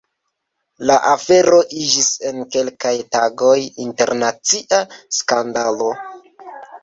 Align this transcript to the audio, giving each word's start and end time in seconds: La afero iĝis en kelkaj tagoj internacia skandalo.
La 0.91 0.93
afero 1.09 1.59
iĝis 1.81 2.07
en 2.29 2.39
kelkaj 2.55 2.93
tagoj 3.17 3.53
internacia 3.85 4.79
skandalo. 5.21 5.91